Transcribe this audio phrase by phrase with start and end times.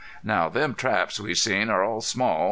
[0.23, 2.39] Now, them traps we seen are all small.